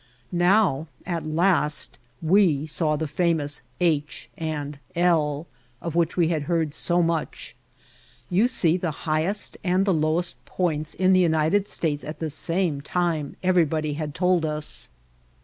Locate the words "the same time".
12.17-13.35